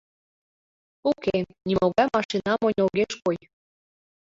[1.09, 1.35] Уке,
[1.67, 3.37] нимогай машина монь огеш кой.